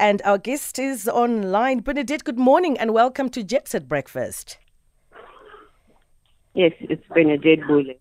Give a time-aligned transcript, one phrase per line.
[0.00, 1.80] And our guest is online.
[1.80, 4.56] Bernadette, good morning and welcome to Jet Set Breakfast.
[6.54, 7.92] Yes, it's Bernadette Bule.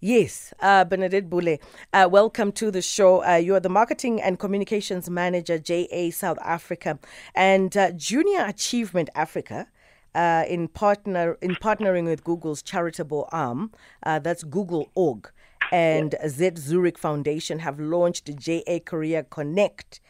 [0.00, 1.58] Yes, uh, Bernadette Bule.
[1.92, 3.22] Uh, welcome to the show.
[3.22, 6.98] Uh, you are the Marketing and Communications Manager, JA South Africa,
[7.34, 9.68] and uh, Junior Achievement Africa.
[10.14, 13.70] Uh, in partner in partnering with Google's charitable arm,
[14.04, 15.30] uh, that's Google Org,
[15.70, 20.00] and Z Zurich Foundation have launched JA Career Connect,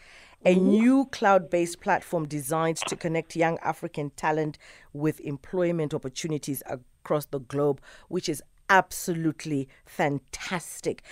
[0.44, 4.58] a new cloud based platform designed to connect young African talent
[4.92, 11.02] with employment opportunities across the globe, which is absolutely fantastic.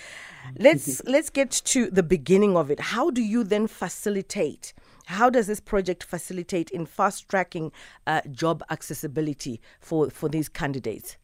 [0.57, 2.79] Let's let's get to the beginning of it.
[2.79, 4.73] How do you then facilitate?
[5.07, 7.71] How does this project facilitate in fast tracking
[8.07, 11.17] uh, job accessibility for, for these candidates?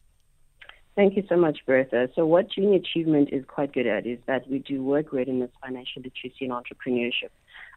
[0.94, 2.10] Thank you so much, Bertha.
[2.14, 6.02] So, what Junior Achievement is quite good at is that we do work readiness, financial
[6.02, 7.30] literacy, and entrepreneurship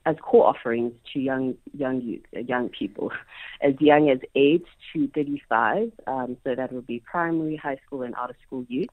[0.06, 3.12] as core offerings to young young youth, uh, young people,
[3.62, 5.92] as young as eight to thirty-five.
[6.08, 8.90] Um, so that would be primary, high school, and out of school youth.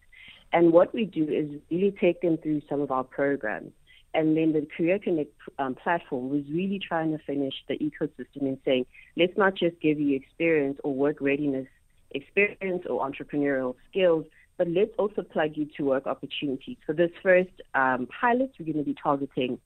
[0.52, 3.72] And what we do is really take them through some of our programs.
[4.14, 8.58] And then the Career Connect um, platform was really trying to finish the ecosystem and
[8.62, 8.84] saying,
[9.16, 11.66] let's not just give you experience or work readiness
[12.14, 14.26] experience or entrepreneurial skills,
[14.58, 16.76] but let's also plug you to work opportunities.
[16.84, 19.58] For this first um, pilot, we're going to be targeting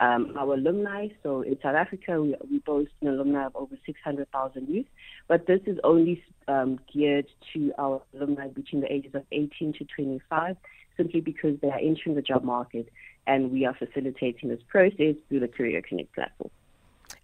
[0.00, 1.08] um, our alumni.
[1.22, 4.86] So in South Africa, we, we boast an alumni of over 600,000 youth,
[5.28, 9.84] but this is only um, geared to our alumni between the ages of 18 to
[9.84, 10.56] 25,
[10.96, 12.88] simply because they are entering the job market
[13.26, 16.50] and we are facilitating this process through the Career Connect platform.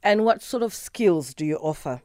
[0.03, 2.03] And what sort of skills do you offer?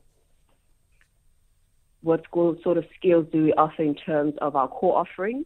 [2.02, 5.46] What sort of skills do we offer in terms of our core offering?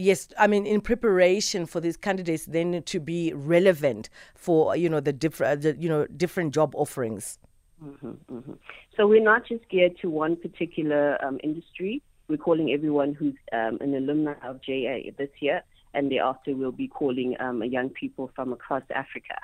[0.00, 5.00] Yes, I mean in preparation for these candidates, then to be relevant for you know
[5.00, 7.40] the different the, you know different job offerings.
[7.84, 8.52] Mm-hmm, mm-hmm.
[8.96, 12.00] So we're not just geared to one particular um, industry.
[12.28, 15.62] We're calling everyone who's um, an alumni of JA this year,
[15.94, 19.34] and thereafter we'll be calling um, young people from across Africa.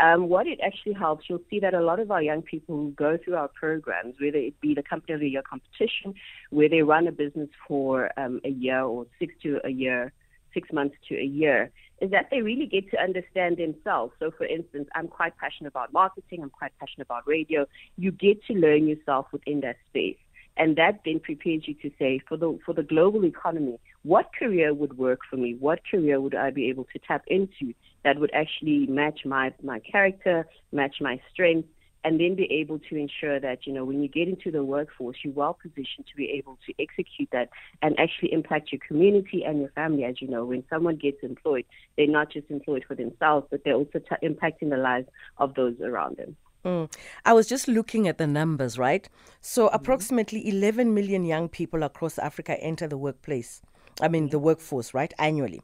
[0.00, 2.90] Um, what it actually helps, you'll see that a lot of our young people who
[2.92, 6.14] go through our programs, whether it be the Company of the Year competition,
[6.50, 10.12] where they run a business for um, a year or six to a year,
[10.54, 11.70] six months to a year,
[12.00, 14.12] is that they really get to understand themselves.
[14.20, 17.66] So, for instance, I'm quite passionate about marketing, I'm quite passionate about radio.
[17.96, 20.16] You get to learn yourself within that space.
[20.58, 24.74] And that then prepares you to say, for the for the global economy, what career
[24.74, 25.56] would work for me?
[25.58, 27.74] What career would I be able to tap into
[28.04, 31.68] that would actually match my my character, match my strengths,
[32.02, 35.18] and then be able to ensure that you know when you get into the workforce,
[35.22, 37.50] you're well positioned to be able to execute that
[37.82, 40.04] and actually impact your community and your family.
[40.04, 43.74] As you know, when someone gets employed, they're not just employed for themselves, but they're
[43.74, 46.36] also t- impacting the lives of those around them.
[46.64, 46.92] Mm.
[47.24, 49.08] I was just looking at the numbers, right?
[49.40, 53.62] So, approximately 11 million young people across Africa enter the workplace.
[54.00, 55.60] I mean, the workforce, right, annually.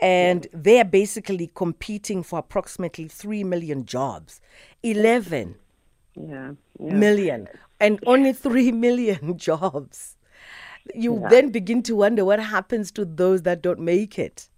[0.00, 4.40] And they are basically competing for approximately 3 million jobs.
[4.82, 5.54] 11
[6.16, 6.52] Yeah.
[6.80, 6.94] yeah.
[6.94, 7.48] million,
[7.80, 10.16] and only 3 million jobs.
[10.94, 11.28] You Yeah.
[11.28, 14.48] then begin to wonder what happens to those that don't make it.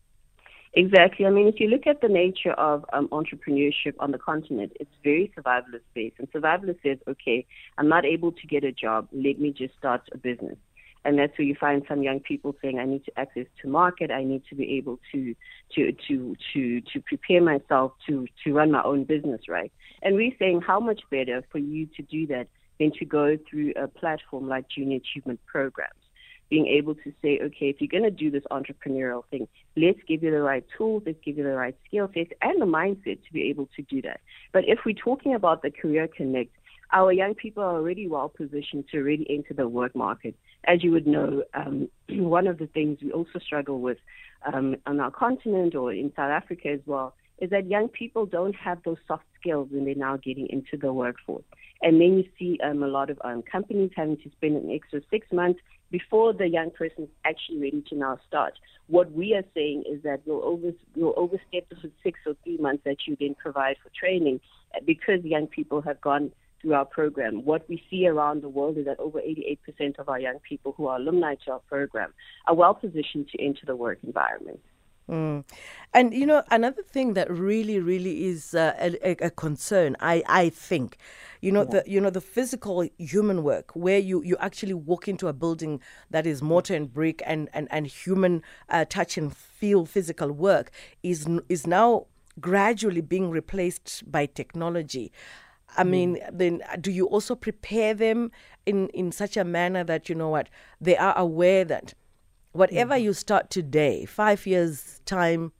[0.78, 1.24] Exactly.
[1.24, 4.90] I mean, if you look at the nature of um, entrepreneurship on the continent, it's
[5.02, 6.16] very survivalist based.
[6.18, 7.46] And survivalist says, okay,
[7.78, 9.08] I'm not able to get a job.
[9.10, 10.58] Let me just start a business.
[11.06, 14.10] And that's where you find some young people saying, I need to access to market.
[14.10, 15.34] I need to be able to
[15.76, 19.72] to to to to prepare myself to to run my own business, right?
[20.02, 22.48] And we're saying, how much better for you to do that
[22.78, 26.05] than to go through a platform like Junior Achievement Programs
[26.48, 30.22] being able to say, okay, if you're going to do this entrepreneurial thing, let's give
[30.22, 33.32] you the right tools, let's give you the right skill set and the mindset to
[33.32, 34.20] be able to do that.
[34.52, 36.50] But if we're talking about the Career Connect,
[36.92, 40.36] our young people are already well positioned to really enter the work market.
[40.64, 43.98] As you would know, um, one of the things we also struggle with
[44.52, 48.54] um, on our continent or in South Africa as well is that young people don't
[48.54, 51.44] have those soft skills when they're now getting into the workforce.
[51.82, 55.00] And then you see um, a lot of um, companies having to spend an extra
[55.10, 55.60] six months
[55.90, 58.54] before the young person is actually ready to now start.
[58.88, 62.82] What we are saying is that we'll, over, we'll overstep the six or three months
[62.84, 64.40] that you then provide for training
[64.74, 66.30] uh, because young people have gone
[66.60, 67.44] through our program.
[67.44, 70.86] What we see around the world is that over 88% of our young people who
[70.86, 72.12] are alumni to our program
[72.46, 74.60] are well positioned to enter the work environment.
[75.10, 75.44] Mm.
[75.94, 80.48] And you know, another thing that really, really is uh, a, a, concern, I, I
[80.48, 80.98] think,
[81.40, 81.80] you know, yeah.
[81.82, 85.80] the you know the physical human work where you, you actually walk into a building
[86.10, 90.70] that is mortar and brick and and and human uh, touch and feel physical work
[91.04, 92.06] is is now
[92.40, 95.12] gradually being replaced by technology.
[95.78, 98.30] I mean, then do you also prepare them
[98.64, 100.48] in, in such a manner that, you know what,
[100.80, 101.94] they are aware that
[102.56, 105.52] whatever you start today, five years' time,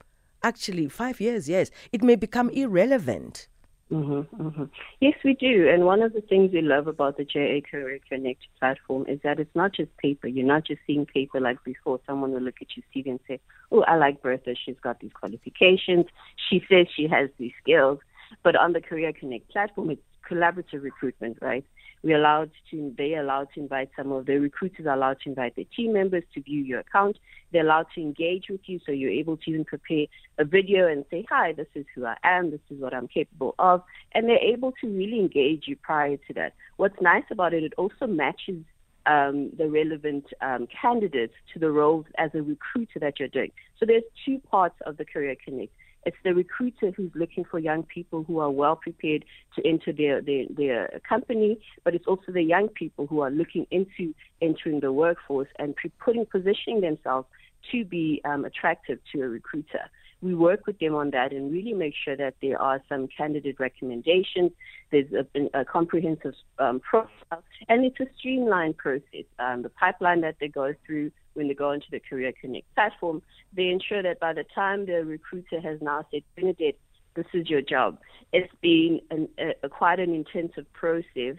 [0.43, 3.49] actually, five years, yes, it may become irrelevant.
[3.93, 4.65] Mm-hmm, mm-hmm.
[5.01, 5.69] Yes, we do.
[5.73, 9.39] And one of the things we love about the JA Career Connect platform is that
[9.39, 10.27] it's not just paper.
[10.27, 12.01] You're not just seeing paper like before.
[12.05, 13.39] Someone will look at your CV and say,
[13.71, 14.57] Oh, I like Bertha.
[14.57, 16.07] She's got these qualifications.
[16.51, 18.01] She says she has these skills.
[18.43, 21.65] But on the Career Connect platform, it's collaborative recruitment, right?
[22.03, 25.57] We're allowed to, they're allowed to invite some of the recruiters are allowed to invite
[25.57, 27.19] their team members to view your account.
[27.53, 30.07] They're allowed to engage with you, so you're able to even prepare
[30.39, 32.51] a video and say, "Hi, this is who I am.
[32.51, 33.83] This is what I'm capable of,"
[34.13, 36.55] and they're able to really engage you prior to that.
[36.77, 38.63] What's nice about it, it also matches
[39.07, 43.53] um, the relevant um, candidates to the roles as a recruiter that you're doing.
[43.79, 45.73] So there's two parts of the Career Connect.
[46.07, 49.25] It's the recruiter who's looking for young people who are well prepared
[49.57, 53.67] to enter their, their, their company, but it's also the young people who are looking
[53.73, 57.27] into entering the workforce and putting, positioning themselves
[57.73, 59.91] to be um, attractive to a recruiter.
[60.23, 63.59] We work with them on that and really make sure that there are some candidate
[63.59, 64.53] recommendations.
[64.93, 69.27] There's a, a comprehensive um, profile, and it's a streamlined process.
[69.41, 73.23] Um, the pipeline that they go through when they go into the Career Connect platform,
[73.53, 76.79] they ensure that by the time the recruiter has now said, Bernadette,
[77.15, 77.99] this is your job,
[78.33, 81.37] it's been an, a, a quite an intensive process,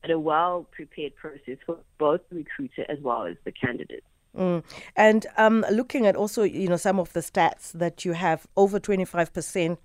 [0.00, 4.04] but a well prepared process for both the recruiter as well as the candidate.
[4.36, 4.64] Mm.
[4.96, 8.80] And um, looking at also, you know, some of the stats that you have, over
[8.80, 9.76] 25%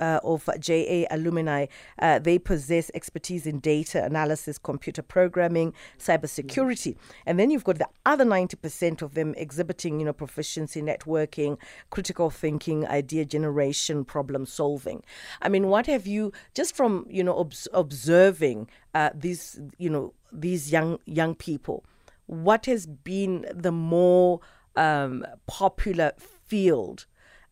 [0.00, 1.66] uh, of JA alumni,
[1.98, 6.96] uh, they possess expertise in data analysis, computer programming, cybersecurity.
[7.26, 11.58] And then you've got the other 90% of them exhibiting, you know, proficiency, networking,
[11.90, 15.02] critical thinking, idea generation, problem solving.
[15.42, 20.14] I mean, what have you, just from, you know, obs- observing uh, these, you know,
[20.32, 21.84] these young young people,
[22.26, 24.40] what has been the more
[24.76, 26.12] um, popular
[26.46, 27.06] field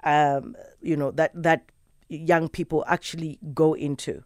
[0.05, 1.65] um, you know that that
[2.09, 4.25] young people actually go into?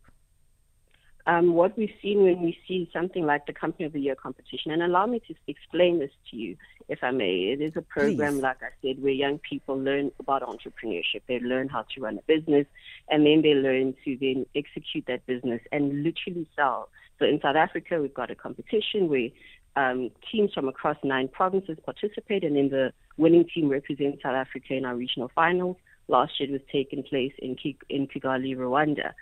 [1.24, 4.72] Um, what we've seen when we see something like the Company of the Year competition,
[4.72, 6.56] and allow me to explain this to you,
[6.88, 7.52] if I may.
[7.52, 8.42] It is a program, Please.
[8.42, 11.22] like I said, where young people learn about entrepreneurship.
[11.28, 12.66] They learn how to run a business,
[13.08, 16.88] and then they learn to then execute that business and literally sell.
[17.20, 19.28] So in South Africa, we've got a competition where
[19.76, 24.74] um, teams from across nine provinces participate, and then the winning team represents South Africa
[24.74, 25.76] in our regional finals.
[26.08, 27.56] Last year it was taking place in,
[27.88, 29.12] in Kigali, Rwanda.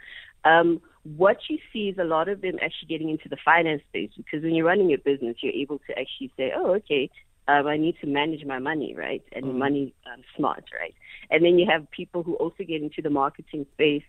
[0.44, 4.11] Um, what you see is a lot of them actually getting into the finance space
[4.17, 7.11] because when you're running a business, you're able to actually say, oh, okay,
[7.49, 9.23] um, I need to manage my money, right?
[9.32, 9.55] And mm.
[9.56, 10.94] money um, smart, right?
[11.31, 14.03] And then you have people who also get into the marketing space,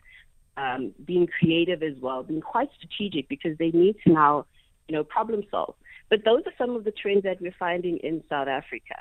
[0.57, 4.45] um, being creative as well, being quite strategic because they need to now,
[4.88, 5.75] you know, problem solve.
[6.09, 8.95] But those are some of the trends that we're finding in South Africa.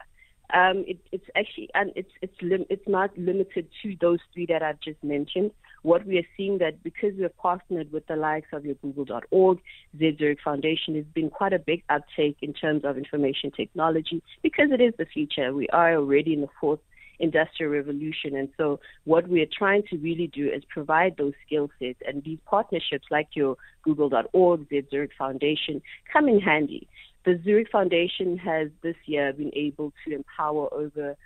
[0.53, 4.63] Um, it, it's actually and it's it's lim- it's not limited to those three that
[4.63, 5.53] I've just mentioned.
[5.83, 9.59] What we are seeing that because we have partnered with the likes of your Google.org,
[9.99, 14.81] Zurich Foundation, has been quite a big uptake in terms of information technology because it
[14.81, 15.55] is the future.
[15.55, 16.81] We are already in the fourth
[17.21, 18.35] industrial revolution.
[18.35, 22.39] And so what we're trying to really do is provide those skill sets and these
[22.47, 26.89] partnerships like your Google.org, Zurich Foundation come in handy
[27.25, 31.17] the Zurich Foundation has this year been able to empower over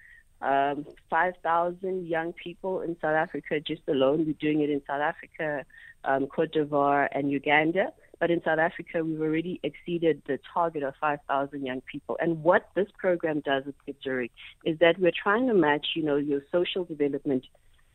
[0.42, 4.26] um, 5,000 young people in South Africa just alone.
[4.26, 5.64] We're doing it in South Africa,
[6.04, 7.92] um, Cote d'Ivoire, and Uganda.
[8.20, 12.16] But in South Africa, we've already exceeded the target of 5,000 young people.
[12.20, 14.32] And what this program does with Zurich
[14.64, 17.46] is that we're trying to match, you know, your social development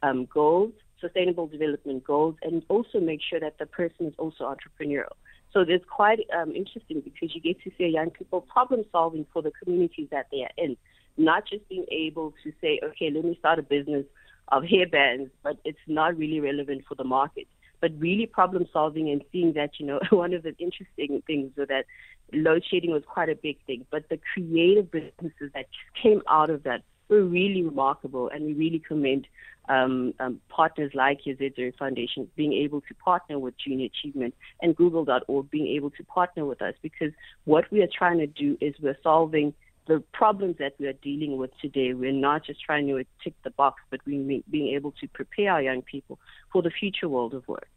[0.01, 5.15] um, goals, sustainable development goals, and also make sure that the person is also entrepreneurial.
[5.53, 9.41] So it's quite um, interesting because you get to see young people problem solving for
[9.41, 10.77] the communities that they are in,
[11.17, 14.05] not just being able to say, okay, let me start a business
[14.49, 17.47] of hair bands, but it's not really relevant for the market.
[17.81, 21.67] But really problem solving and seeing that, you know, one of the interesting things was
[21.69, 21.85] that
[22.33, 25.65] load shedding was quite a big thing, but the creative businesses that
[26.01, 29.27] came out of that were really remarkable, and we really commend
[29.69, 31.37] um, um, partners like your
[31.73, 36.61] Foundation being able to partner with Junior Achievement and Google.org being able to partner with
[36.61, 37.11] us because
[37.45, 39.53] what we are trying to do is we're solving
[39.87, 41.93] the problems that we are dealing with today.
[41.93, 45.61] We're not just trying to tick the box, but we're being able to prepare our
[45.61, 46.19] young people
[46.51, 47.67] for the future world of work.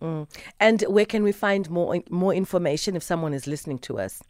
[0.00, 0.26] Mm.
[0.58, 4.22] And where can we find more more information if someone is listening to us?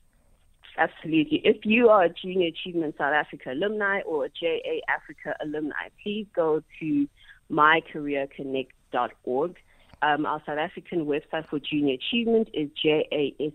[0.79, 1.43] Absolutely.
[1.45, 6.27] If you are a Junior Achievement South Africa alumni or a JA Africa alumni, please
[6.35, 7.07] go to
[7.51, 9.57] mycareerconnect.org
[10.03, 13.53] Um, our South African website for junior achievement is jasa.org.za.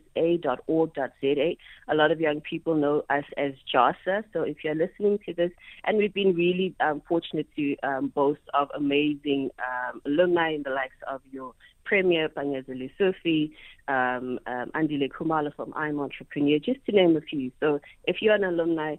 [1.90, 4.24] A lot of young people know us as JASA.
[4.32, 5.52] So if you're listening to this,
[5.84, 10.70] and we've been really um, fortunate to um, boast of amazing um, alumni in the
[10.70, 13.52] likes of your Premier Panyaza Lesufi,
[13.88, 17.52] um, um, Andile Khumalo from I'm Entrepreneur, just to name a few.
[17.60, 18.96] So if you're an alumni,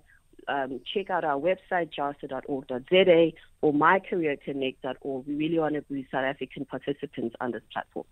[0.49, 5.27] um, check out our website, jasa.org.za or mycareerconnect.org.
[5.27, 8.07] We really want to boost South African participants on this platform.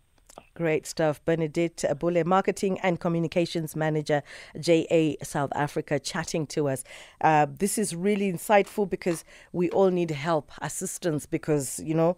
[0.54, 1.22] Great stuff.
[1.24, 4.22] Bernadette Abule, Marketing and Communications Manager,
[4.58, 6.84] JA South Africa, chatting to us.
[7.20, 12.16] Uh, this is really insightful because we all need help, assistance, because, you know,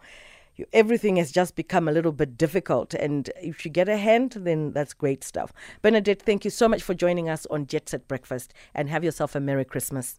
[0.72, 2.94] everything has just become a little bit difficult.
[2.94, 5.52] And if you get a hand, then that's great stuff.
[5.82, 9.34] Bernadette, thank you so much for joining us on Jet Set Breakfast and have yourself
[9.34, 10.18] a Merry Christmas.